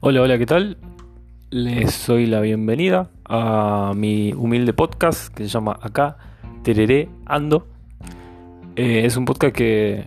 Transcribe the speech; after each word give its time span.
Hola, 0.00 0.20
hola, 0.20 0.38
¿qué 0.38 0.46
tal? 0.46 0.76
Les 1.50 2.06
doy 2.06 2.26
la 2.26 2.40
bienvenida 2.40 3.10
a 3.24 3.92
mi 3.96 4.32
humilde 4.32 4.72
podcast 4.72 5.32
que 5.32 5.44
se 5.44 5.48
llama 5.48 5.78
Acá, 5.80 6.18
Tereré, 6.62 7.08
Ando. 7.26 7.66
Eh, 8.76 9.06
es 9.06 9.16
un 9.16 9.24
podcast 9.24 9.54
que 9.54 10.06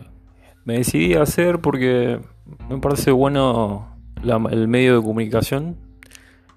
me 0.66 0.78
decidí 0.78 1.16
a 1.16 1.24
hacer 1.24 1.60
porque 1.60 2.20
me 2.70 2.78
parece 2.80 3.12
bueno 3.12 3.98
el 4.24 4.68
medio 4.68 4.98
de 4.98 5.02
comunicación. 5.02 5.78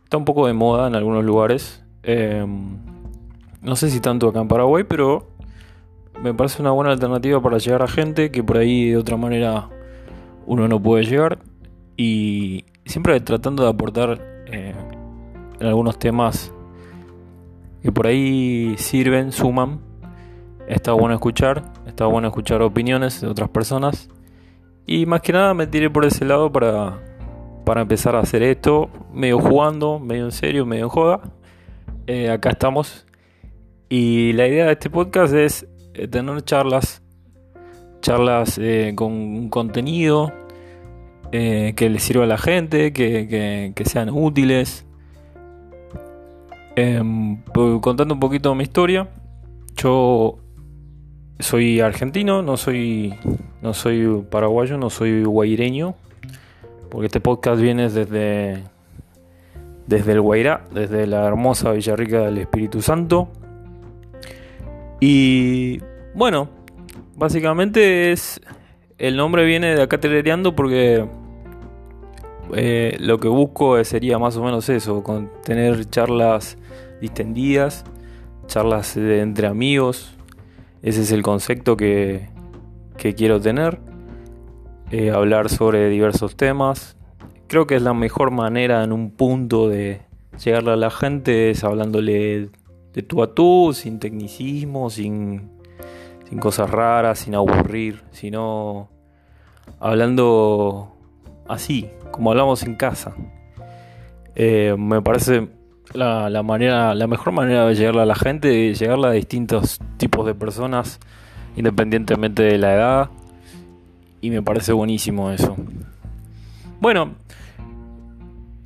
Está 0.05 0.17
un 0.17 0.25
poco 0.25 0.47
de 0.47 0.53
moda 0.53 0.89
en 0.89 0.95
algunos 0.95 1.25
lugares. 1.25 1.85
Em, 2.03 2.79
no 3.63 3.77
sé 3.77 3.91
si 3.91 4.01
tanto 4.01 4.29
acá 4.29 4.41
en 4.41 4.49
Paraguay, 4.49 4.85
pero 4.85 5.31
me 6.23 6.35
parece 6.35 6.61
una 6.61 6.73
buena 6.73 6.93
alternativa 6.93 7.41
para 7.41 7.59
llegar 7.59 7.83
a 7.83 7.89
gente 7.89 8.31
que 8.31 8.43
por 8.43 8.59
ahí 8.59 8.91
de 8.91 8.97
otra 8.97 9.17
manera 9.17 9.69
uno 10.47 10.69
no 10.69 10.83
puede 10.83 11.05
llegar. 11.05 11.39
Y 12.03 12.65
siempre 12.87 13.21
tratando 13.21 13.63
de 13.63 13.69
aportar 13.69 14.19
eh, 14.47 14.73
en 15.61 15.67
algunos 15.67 15.99
temas 15.99 16.51
que 17.83 17.93
por 17.93 18.07
ahí 18.07 18.75
sirven, 18.79 19.33
suman. 19.33 19.81
Está 20.67 20.95
bueno 20.95 21.15
escuchar, 21.15 21.63
está 21.87 22.07
bueno 22.07 22.29
escuchar 22.29 22.63
opiniones 22.63 23.21
de 23.21 23.27
otras 23.27 23.51
personas. 23.51 24.09
Y 24.87 25.05
más 25.05 25.21
que 25.21 25.35
nada 25.35 25.53
me 25.53 25.67
tiré 25.67 25.91
por 25.91 26.07
ese 26.07 26.25
lado 26.25 26.51
para, 26.51 27.03
para 27.67 27.83
empezar 27.83 28.17
a 28.17 28.21
hacer 28.21 28.43
esto, 28.45 28.89
medio 29.13 29.39
jugando, 29.39 29.99
medio 29.99 30.25
en 30.25 30.33
serio, 30.33 30.65
medio 30.65 30.85
en 30.85 30.89
joda. 30.89 31.21
Eh, 32.07 32.31
acá 32.31 32.49
estamos. 32.49 33.07
Y 33.91 34.33
la 34.33 34.49
idea 34.49 34.65
de 34.65 34.73
este 34.73 34.89
podcast 34.89 35.35
es 35.35 35.69
eh, 35.93 36.09
tener 36.09 36.41
charlas, 36.45 37.03
charlas 38.01 38.59
con 38.95 39.51
contenido, 39.51 40.33
eh, 41.33 41.75
que 41.77 41.89
les 41.89 42.03
sirva 42.03 42.25
a 42.25 42.27
la 42.27 42.39
gente, 42.39 42.93
que, 42.93 43.83
sean 43.85 44.11
útiles. 44.11 44.85
Em, 46.77 47.43
contando 47.81 48.15
un 48.15 48.21
poquito 48.21 48.55
mi 48.55 48.63
historia, 48.65 49.09
yo 49.77 50.39
soy 51.39 51.81
argentino, 51.81 52.43
no 52.43 52.57
soy, 52.57 53.15
no 53.63 53.75
soy 53.75 54.25
paraguayo, 54.31 54.77
no 54.79 54.91
soy 54.91 55.25
guaireño, 55.25 55.95
porque 56.91 57.07
este 57.07 57.21
podcast 57.21 57.61
viene 57.61 57.89
desde, 57.89 58.65
desde 59.87 60.13
el 60.13 60.21
Guairá, 60.21 60.65
desde 60.73 61.07
la 61.07 61.27
hermosa 61.27 61.73
Villarrica 61.73 62.21
del 62.21 62.39
Espíritu 62.39 62.83
Santo. 62.83 63.29
Y 65.01 65.81
bueno, 66.15 66.49
básicamente 67.17 68.13
es 68.13 68.41
el 68.99 69.17
nombre 69.17 69.47
viene 69.47 69.75
de 69.75 69.83
acá 69.83 69.99
telereando 69.99 70.55
porque 70.55 71.07
eh, 72.55 72.97
lo 73.01 73.19
que 73.19 73.29
busco 73.29 73.83
sería 73.85 74.19
más 74.19 74.37
o 74.37 74.45
menos 74.45 74.69
eso, 74.69 75.03
tener 75.45 75.89
charlas 75.91 76.57
distendidas, 77.01 77.85
charlas 78.47 78.97
entre 78.97 79.47
amigos. 79.47 80.15
Ese 80.83 81.03
es 81.03 81.13
el 81.13 81.23
concepto 81.23 81.77
que, 81.77 82.29
quiero 83.17 83.41
tener. 83.41 83.81
Eh, 84.91 85.11
hablar 85.11 85.49
sobre 85.49 85.89
diversos 85.89 86.37
temas. 86.37 86.97
Creo 87.47 87.67
que 87.67 87.77
es 87.77 87.83
la 87.83 87.95
mejor 87.95 88.31
manera 88.31 88.83
en 88.83 88.93
un 88.93 89.11
punto 89.11 89.69
de 89.69 90.03
llegarle 90.45 90.73
a 90.73 90.77
la 90.77 90.91
gente 90.91 91.51
es 91.51 91.65
hablándole 91.65 92.49
de 92.93 93.03
tú 93.03 93.23
a 93.23 93.35
tú, 93.35 93.73
sin 93.73 93.99
tecnicismo, 93.99 94.91
sin, 94.91 95.51
sin 96.29 96.39
cosas 96.39 96.71
raras, 96.71 97.21
sin 97.21 97.35
aburrir, 97.35 98.03
sino 98.11 98.89
hablando 99.79 100.97
así, 101.51 101.89
como 102.11 102.31
hablamos 102.31 102.63
en 102.63 102.77
casa. 102.77 103.15
Eh, 104.35 104.75
me 104.79 105.03
parece 105.03 105.49
la, 105.93 106.43
manera, 106.43 106.95
la 106.95 107.07
mejor 107.07 107.33
manera 107.33 107.67
de 107.67 107.75
llegarle 107.75 108.03
a 108.03 108.07
la 108.07 108.15
gente, 108.15 108.49
de 108.49 108.75
llegarle 108.75 109.09
a 109.09 109.11
distintos 109.11 109.79
tipos 109.97 110.27
de 110.27 110.35
personas, 110.35 111.01
independientemente 111.57 112.43
de 112.43 112.59
la 112.59 112.75
edad. 112.75 113.11
Y 114.21 114.31
me 114.31 114.43
parece 114.43 114.73
buenísimo 114.73 115.31
eso. 115.31 115.57
Bueno, 116.81 117.13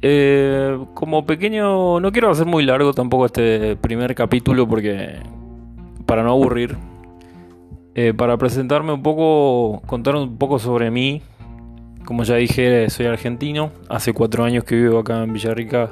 eh, 0.03 0.79
como 0.95 1.25
pequeño, 1.25 2.01
no 2.01 2.13
quiero 2.13 2.31
hacer 2.31 2.47
muy 2.47 2.65
largo 2.65 2.93
tampoco 2.93 3.27
este 3.27 3.77
primer 3.77 4.15
capítulo 4.15 4.69
porque 4.69 5.19
para 6.07 6.23
no 6.23 6.33
aburrir, 6.33 6.77
eh, 7.95 8.13
para 8.13 8.37
presentarme 8.37 8.93
un 8.93 9.03
poco, 9.03 9.81
contar 9.87 10.17
un 10.17 10.37
poco 10.37 10.59
sobre 10.59 10.91
mí, 10.91 11.23
como 12.05 12.23
ya 12.25 12.37
dije, 12.37 12.89
soy 12.91 13.07
argentino. 13.07 13.73
Hace 13.89 14.13
cuatro 14.13 14.45
años 14.45 14.65
que 14.65 14.77
vivo 14.77 14.99
acá 14.99 15.23
en 15.23 15.33
Villarrica. 15.33 15.91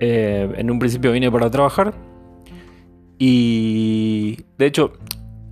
Eh, 0.00 0.52
en 0.56 0.70
un 0.70 0.78
principio 0.78 1.12
vine 1.12 1.30
para 1.30 1.50
trabajar. 1.50 1.94
Y 3.18 4.38
de 4.58 4.66
hecho, 4.66 4.92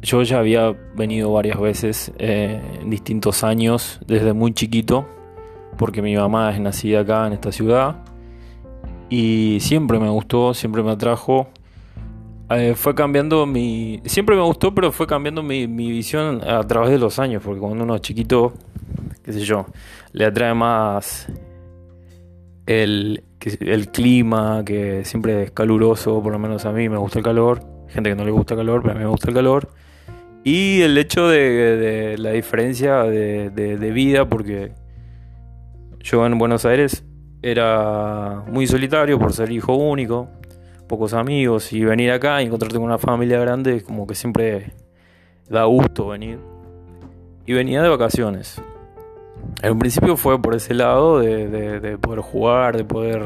yo 0.02 0.22
ya 0.22 0.40
había 0.40 0.76
venido 0.96 1.32
varias 1.32 1.60
veces 1.60 2.12
eh, 2.18 2.60
en 2.80 2.90
distintos 2.90 3.44
años, 3.44 4.00
desde 4.06 4.32
muy 4.32 4.52
chiquito, 4.52 5.06
porque 5.78 6.02
mi 6.02 6.16
mamá 6.16 6.50
es 6.52 6.60
nacida 6.60 7.00
acá 7.00 7.26
en 7.26 7.34
esta 7.34 7.52
ciudad. 7.52 7.96
Y 9.08 9.58
siempre 9.60 9.98
me 9.98 10.08
gustó, 10.08 10.54
siempre 10.54 10.82
me 10.82 10.90
atrajo. 10.90 11.48
Eh, 12.50 12.74
fue 12.74 12.94
cambiando 12.94 13.46
mi. 13.46 14.00
Siempre 14.04 14.34
me 14.36 14.42
gustó, 14.42 14.74
pero 14.74 14.90
fue 14.90 15.06
cambiando 15.06 15.42
mi, 15.42 15.68
mi 15.68 15.90
visión 15.90 16.42
a 16.46 16.62
través 16.66 16.90
de 16.90 16.98
los 16.98 17.18
años, 17.18 17.42
porque 17.44 17.60
cuando 17.60 17.84
uno 17.84 17.94
es 17.94 18.00
chiquito 18.00 18.54
qué 19.22 19.32
sé 19.32 19.40
yo, 19.40 19.66
le 20.12 20.24
atrae 20.24 20.54
más 20.54 21.28
el, 22.66 23.24
el 23.60 23.88
clima, 23.88 24.62
que 24.64 25.04
siempre 25.04 25.44
es 25.44 25.50
caluroso, 25.50 26.22
por 26.22 26.32
lo 26.32 26.38
menos 26.38 26.64
a 26.64 26.72
mí 26.72 26.88
me 26.88 26.96
gusta 26.96 27.18
el 27.18 27.24
calor, 27.24 27.62
gente 27.88 28.10
que 28.10 28.16
no 28.16 28.24
le 28.24 28.30
gusta 28.30 28.54
el 28.54 28.60
calor, 28.60 28.82
pero 28.82 28.92
a 28.92 28.96
mí 28.96 29.04
me 29.04 29.10
gusta 29.10 29.28
el 29.28 29.34
calor. 29.34 29.68
Y 30.44 30.82
el 30.82 30.98
hecho 30.98 31.28
de, 31.28 32.16
la 32.18 32.30
diferencia 32.30 33.04
de, 33.04 33.50
de, 33.50 33.90
vida, 33.92 34.28
porque 34.28 34.72
yo 36.00 36.26
en 36.26 36.36
Buenos 36.36 36.64
Aires 36.64 37.04
era 37.42 38.42
muy 38.48 38.66
solitario 38.66 39.18
por 39.20 39.32
ser 39.32 39.52
hijo 39.52 39.76
único, 39.76 40.28
pocos 40.88 41.14
amigos, 41.14 41.72
y 41.72 41.84
venir 41.84 42.10
acá 42.10 42.42
y 42.42 42.46
encontrarte 42.46 42.76
con 42.76 42.86
una 42.86 42.98
familia 42.98 43.38
grande, 43.38 43.82
como 43.82 44.06
que 44.06 44.16
siempre 44.16 44.72
da 45.48 45.64
gusto 45.64 46.08
venir. 46.08 46.40
Y 47.46 47.52
venía 47.52 47.82
de 47.82 47.88
vacaciones. 47.88 48.60
En 49.62 49.72
un 49.72 49.78
principio 49.78 50.16
fue 50.16 50.40
por 50.40 50.54
ese 50.54 50.74
lado 50.74 51.20
de, 51.20 51.98
poder 52.00 52.20
jugar, 52.20 52.76
de 52.76 52.84
poder 52.84 53.22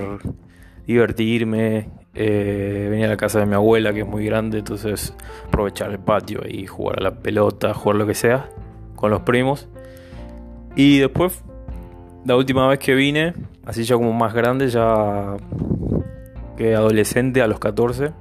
divertirme. 0.86 1.88
Eh, 2.14 2.88
venía 2.90 3.06
a 3.06 3.10
la 3.10 3.16
casa 3.16 3.40
de 3.40 3.46
mi 3.46 3.54
abuela, 3.54 3.92
que 3.92 4.00
es 4.00 4.06
muy 4.06 4.24
grande, 4.24 4.58
entonces 4.58 5.14
aprovechar 5.46 5.90
el 5.90 5.98
patio 5.98 6.40
y 6.48 6.66
jugar 6.66 7.00
a 7.00 7.02
la 7.02 7.14
pelota, 7.20 7.74
jugar 7.74 7.96
lo 7.96 8.06
que 8.06 8.14
sea 8.14 8.48
con 8.94 9.10
los 9.10 9.22
primos. 9.22 9.68
Y 10.74 10.98
después, 10.98 11.42
la 12.24 12.36
última 12.36 12.68
vez 12.68 12.78
que 12.78 12.94
vine, 12.94 13.34
así 13.64 13.84
ya 13.84 13.96
como 13.96 14.12
más 14.12 14.34
grande, 14.34 14.68
ya 14.68 15.36
que 16.56 16.74
adolescente 16.74 17.42
a 17.42 17.46
los 17.46 17.58
14, 17.58 18.12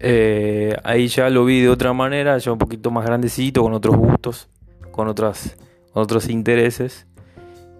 eh, 0.00 0.76
ahí 0.82 1.06
ya 1.06 1.30
lo 1.30 1.44
vi 1.44 1.60
de 1.60 1.68
otra 1.68 1.92
manera, 1.92 2.36
ya 2.38 2.52
un 2.52 2.58
poquito 2.58 2.90
más 2.90 3.06
grandecito, 3.06 3.62
con 3.62 3.72
otros 3.72 3.96
gustos, 3.96 4.48
con 4.90 5.08
otras 5.08 5.56
otros 5.92 6.28
intereses. 6.28 7.06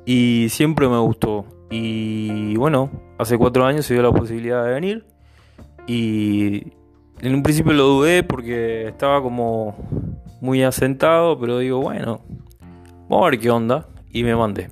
Y 0.05 0.49
siempre 0.51 0.89
me 0.89 0.99
gustó. 0.99 1.45
Y 1.71 2.57
bueno, 2.57 2.91
hace 3.19 3.39
cuatro 3.39 3.65
años 3.65 3.87
se 3.87 3.95
dio 3.95 4.03
la 4.03 4.13
posibilidad 4.13 4.65
de 4.65 4.73
venir. 4.73 5.07
Y 5.87 6.73
en 7.21 7.35
un 7.35 7.43
principio 7.43 7.73
lo 7.73 7.85
dudé 7.85 8.23
porque 8.23 8.89
estaba 8.89 9.23
como 9.23 9.77
muy 10.41 10.63
asentado, 10.63 11.39
pero 11.39 11.59
digo, 11.59 11.81
bueno, 11.81 12.21
vamos 13.09 13.27
a 13.27 13.31
ver 13.31 13.41
qué 13.41 13.51
onda. 13.51 13.89
Y 14.11 14.25
me 14.25 14.37
mandé. 14.37 14.69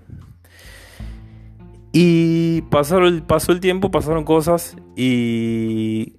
Y 1.93 2.63
pasaron, 2.63 3.23
pasó 3.27 3.53
el 3.53 3.61
tiempo, 3.61 3.91
pasaron 3.91 4.25
cosas 4.25 4.77
y 4.95 6.17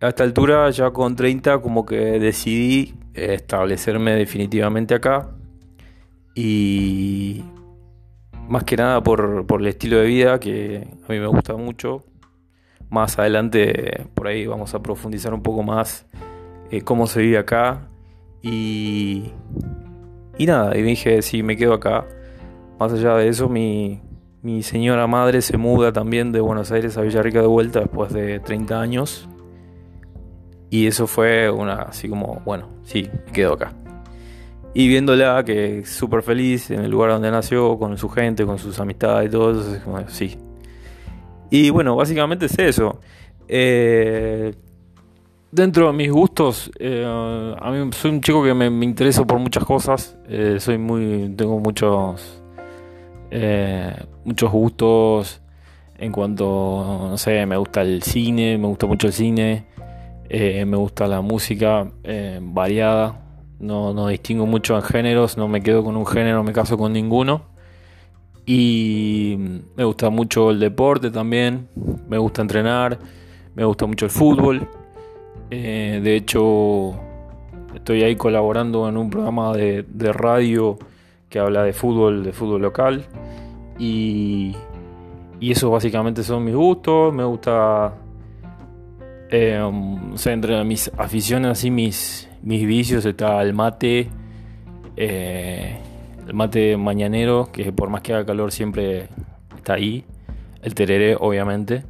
a 0.00 0.08
esta 0.08 0.24
altura 0.24 0.68
ya 0.70 0.90
con 0.90 1.14
30 1.14 1.60
como 1.60 1.86
que 1.86 2.18
decidí 2.18 2.94
establecerme 3.14 4.14
definitivamente 4.14 4.94
acá 4.94 5.30
y 6.34 7.42
más 8.48 8.64
que 8.64 8.76
nada 8.76 9.02
por, 9.02 9.46
el 9.48 9.66
estilo 9.66 9.98
de 9.98 10.06
vida 10.06 10.40
que 10.40 10.88
a 11.08 11.12
mí 11.12 11.18
me 11.18 11.26
gusta 11.26 11.56
mucho. 11.56 12.04
Más 12.90 13.18
adelante 13.18 14.06
por 14.14 14.26
ahí 14.26 14.46
vamos 14.46 14.74
a 14.74 14.82
profundizar 14.82 15.32
un 15.32 15.42
poco 15.42 15.62
más 15.62 16.06
eh, 16.70 16.82
cómo 16.82 17.06
se 17.06 17.20
vive 17.20 17.38
acá. 17.38 17.88
Y, 18.42 19.32
y 20.36 20.46
nada, 20.46 20.76
y 20.76 20.82
dije, 20.82 21.22
si 21.22 21.42
me 21.42 21.56
quedo 21.56 21.74
acá. 21.74 22.06
Más 22.78 22.92
allá 22.92 23.14
de 23.14 23.28
eso, 23.28 23.48
mi, 23.48 24.02
mi 24.42 24.62
señora 24.62 25.06
madre 25.06 25.40
se 25.40 25.56
muda 25.56 25.92
también 25.92 26.32
de 26.32 26.40
Buenos 26.40 26.72
Aires 26.72 26.98
a 26.98 27.02
Villarrica 27.02 27.40
de 27.40 27.46
vuelta 27.46 27.80
después 27.80 28.12
de 28.12 28.40
30 28.40 28.80
años. 28.80 29.28
Y 30.68 30.86
eso 30.86 31.06
fue 31.06 31.50
una, 31.50 31.74
así 31.82 32.08
como, 32.08 32.42
bueno, 32.44 32.68
sí, 32.82 33.08
me 33.26 33.32
quedo 33.32 33.52
acá. 33.52 33.72
Y 34.74 34.88
viéndola 34.88 35.44
que 35.44 35.80
es 35.80 35.90
súper 35.90 36.22
feliz 36.22 36.70
en 36.70 36.80
el 36.80 36.90
lugar 36.90 37.10
donde 37.10 37.30
nació, 37.30 37.78
con 37.78 37.96
su 37.98 38.08
gente, 38.08 38.46
con 38.46 38.58
sus 38.58 38.78
amistades 38.80 39.28
y 39.28 39.32
todo 39.32 39.50
eso, 39.52 39.74
es 39.74 39.82
como, 39.82 40.08
sí. 40.08 40.38
Y 41.50 41.68
bueno, 41.68 41.94
básicamente 41.96 42.46
es 42.46 42.58
eso. 42.58 42.98
Eh, 43.46 44.54
dentro 45.50 45.88
de 45.88 45.92
mis 45.92 46.10
gustos, 46.10 46.70
eh, 46.78 47.04
a 47.04 47.70
mí 47.70 47.90
soy 47.92 48.12
un 48.12 48.22
chico 48.22 48.42
que 48.42 48.54
me, 48.54 48.70
me 48.70 48.86
intereso 48.86 49.26
por 49.26 49.38
muchas 49.38 49.64
cosas. 49.64 50.16
Eh, 50.26 50.56
soy 50.58 50.78
muy, 50.78 51.34
tengo 51.36 51.58
muchos, 51.60 52.42
muchos 54.24 54.50
gustos 54.50 55.42
en 55.98 56.10
cuanto, 56.10 57.08
no 57.10 57.18
sé, 57.18 57.44
me 57.44 57.58
gusta 57.58 57.82
el 57.82 58.02
cine, 58.02 58.56
me 58.56 58.68
gusta 58.68 58.86
mucho 58.86 59.08
el 59.08 59.12
cine, 59.12 59.66
me 60.30 60.76
gusta 60.76 61.06
la 61.06 61.20
música 61.20 61.86
variada. 62.40 63.21
No, 63.62 63.94
no 63.94 64.08
distingo 64.08 64.44
mucho 64.44 64.74
en 64.74 64.82
géneros, 64.82 65.36
no 65.38 65.46
me 65.46 65.62
quedo 65.62 65.84
con 65.84 65.96
un 65.96 66.04
género, 66.04 66.42
me 66.42 66.52
caso 66.52 66.76
con 66.76 66.92
ninguno. 66.92 67.42
Y 68.44 69.36
me 69.76 69.84
gusta 69.84 70.10
mucho 70.10 70.50
el 70.50 70.58
deporte 70.58 71.12
también, 71.12 71.68
me 72.08 72.18
gusta 72.18 72.42
entrenar, 72.42 72.98
me 73.54 73.64
gusta 73.64 73.86
mucho 73.86 74.06
el 74.06 74.10
fútbol. 74.10 74.68
Eh, 75.48 76.00
de 76.02 76.16
hecho, 76.16 76.92
estoy 77.72 78.02
ahí 78.02 78.16
colaborando 78.16 78.88
en 78.88 78.96
un 78.96 79.10
programa 79.10 79.56
de, 79.56 79.84
radio 80.12 80.76
que 81.28 81.38
habla 81.38 81.62
de 81.62 81.72
fútbol, 81.72 82.24
de 82.24 82.32
fútbol 82.32 82.62
local. 82.62 83.04
Y, 83.78 84.56
y 85.38 85.52
eso 85.52 85.70
básicamente 85.70 86.24
son 86.24 86.44
mis 86.44 86.56
gustos. 86.56 87.14
Me 87.14 87.22
gusta, 87.22 87.94
eh, 89.30 89.60
o 89.60 90.16
sea, 90.18 90.32
entre 90.32 90.64
mis 90.64 90.90
aficiones, 90.98 91.52
así 91.52 91.70
mis, 91.70 92.28
mis 92.42 92.66
vicios 92.66 93.04
está 93.04 93.40
el 93.42 93.54
mate, 93.54 94.08
eh, 94.96 95.78
el 96.26 96.34
mate 96.34 96.76
mañanero, 96.76 97.50
que 97.52 97.72
por 97.72 97.88
más 97.88 98.02
que 98.02 98.14
haga 98.14 98.26
calor 98.26 98.52
siempre 98.52 99.08
está 99.56 99.74
ahí. 99.74 100.04
El 100.62 100.74
tereré, 100.74 101.16
obviamente. 101.18 101.84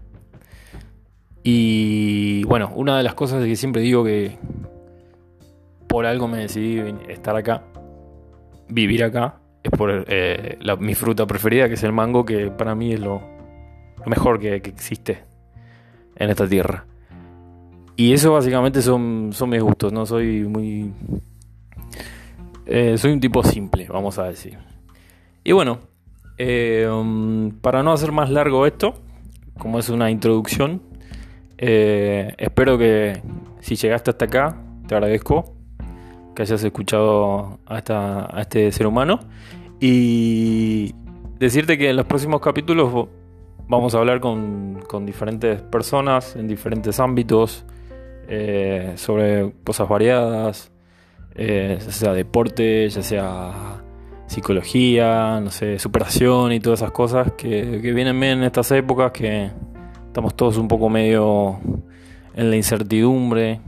Y 1.43 2.45
bueno, 2.45 2.73
una 2.75 2.97
de 2.97 3.03
las 3.03 3.15
cosas 3.15 3.45
que 3.45 3.57
siempre 3.57 3.83
digo 3.83 4.05
que 4.05 4.39
por 5.89 6.07
algo 6.07 6.29
me 6.29 6.39
decidí 6.39 6.81
estar 7.09 7.37
acá, 7.37 7.65
vivir 8.69 9.05
acá, 9.05 9.41
es 9.63 9.71
por 9.71 10.07
eh, 10.09 10.59
mi 10.79 10.95
fruta 10.95 11.27
preferida, 11.27 11.69
que 11.69 11.75
es 11.75 11.83
el 11.83 11.93
mango, 11.93 12.25
que 12.25 12.51
para 12.51 12.75
mí 12.75 12.93
es 12.93 13.01
lo, 13.01 13.21
mejor 14.07 14.41
que, 14.41 14.55
existe 14.55 15.25
en 16.17 16.31
esta 16.31 16.49
tierra. 16.49 16.87
Y 18.03 18.13
eso 18.13 18.33
básicamente 18.33 18.83
son, 18.83 19.31
son 19.33 19.51
mis 19.51 19.63
gustos, 19.63 19.93
no 19.93 20.05
soy 20.05 20.43
muy... 20.43 20.93
Eh, 22.67 22.99
soy 22.99 23.13
un 23.13 23.21
tipo 23.21 23.45
simple, 23.45 23.87
vamos 23.89 24.19
a 24.19 24.25
decir. 24.25 24.59
Y 25.45 25.53
bueno, 25.53 25.79
eh, 26.37 26.89
um, 26.93 27.53
para 27.61 27.85
no 27.85 27.93
hacer 27.93 28.11
más 28.11 28.29
largo 28.29 28.67
esto, 28.67 28.95
como 29.57 29.79
es 29.79 29.89
una 29.89 30.11
introducción, 30.11 30.83
eh, 31.59 32.35
espero 32.39 32.77
que 32.77 33.23
si 33.61 33.77
llegaste 33.77 34.11
hasta 34.11 34.25
acá, 34.25 34.57
te 34.89 34.97
agradezco 34.97 35.55
que 36.35 36.43
hayas 36.43 36.65
escuchado 36.65 37.61
a, 37.67 38.35
este 38.41 38.73
ser 38.73 38.89
humano. 38.89 39.21
Y 39.79 40.93
decirte 41.39 41.79
que 41.79 41.91
en 41.91 41.95
los 41.95 42.07
próximos 42.07 42.41
capítulos 42.41 43.07
vamos 43.69 43.95
a 43.95 43.99
hablar 43.99 44.19
con, 44.19 44.83
diferentes 45.07 45.63
personas 45.63 46.35
en 46.35 46.49
diferentes 46.49 46.99
ámbitos 46.99 47.65
eh, 48.29 48.93
sobre 48.97 49.53
cosas 49.65 49.89
variadas, 49.89 50.73
eh, 51.35 51.79
ya 51.81 51.93
sea 51.93 52.13
deporte, 52.13 52.89
ya 52.89 53.03
sea 53.03 53.83
psicología, 54.27 55.41
no 55.41 55.51
sé, 55.51 55.79
superación 55.79 56.53
y 56.53 56.61
todas 56.61 56.81
esas 56.81 56.93
cosas 56.93 57.33
que, 57.33 57.63
vienen 57.63 58.19
bien 58.19 58.39
en 58.39 58.45
estas 58.45 58.71
épocas 58.73 59.13
que 59.13 59.51
Estamos 60.13 60.37
todos 60.37 60.59
un 60.59 60.69
poco 60.69 60.91
medio 60.91 61.59
en 62.35 62.51
la 62.51 62.57
incertidumbre. 62.57 63.63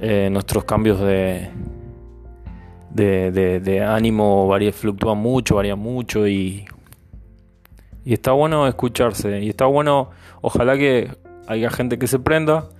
Eh, 0.00 0.28
nuestros 0.28 0.64
cambios 0.64 0.98
de, 0.98 1.50
de, 2.90 3.84
ánimo 3.84 4.48
varía, 4.48 4.72
fluctúan 4.72 5.18
mucho, 5.18 5.54
varían 5.54 5.78
mucho 5.78 6.26
y, 6.26 6.64
y 8.04 8.12
está 8.12 8.32
bueno 8.32 8.66
escucharse. 8.66 9.40
Y 9.40 9.50
está 9.50 9.66
bueno, 9.66 10.10
ojalá 10.40 10.76
que 10.76 11.12
haya 11.46 11.70
gente 11.70 11.96
que 11.96 12.08
se 12.08 12.18
prenda. 12.18 12.70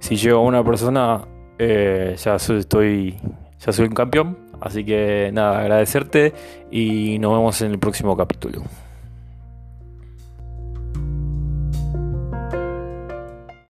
Si 0.00 0.16
llego 0.16 0.38
a 0.38 0.42
una 0.42 0.64
persona, 0.64 1.24
eh, 1.58 2.16
ya 2.18 2.34
estoy, 2.36 3.16
ya 3.64 3.72
soy 3.72 3.86
un 3.86 3.94
campeón. 3.94 4.36
Así 4.60 4.84
que 4.84 5.30
nada, 5.32 5.60
agradecerte 5.60 6.34
y 6.70 7.18
nos 7.18 7.32
vemos 7.32 7.62
en 7.62 7.70
el 7.70 7.78
próximo 7.78 8.16
capítulo. 8.16 8.62